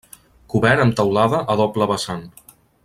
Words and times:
Cobert 0.53 0.81
amb 0.85 0.95
teulada 1.01 1.43
a 1.55 1.59
doble 1.63 1.91
vessant. 1.95 2.29